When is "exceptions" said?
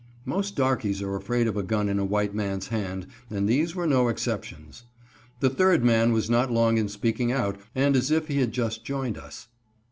4.07-4.85